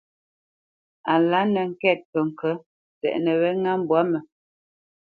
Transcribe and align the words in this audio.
A 1.11 1.13
lǎ 1.29 1.39
nə̄ 1.53 1.63
ŋkɛ̂t 1.71 1.99
ŋkəŋkə̌t, 2.07 2.59
tsɛʼnə 2.99 3.31
wɛ́ 3.41 3.51
ŋá 3.61 3.73
mbwǎ 3.81 3.99
mə. 4.11 4.19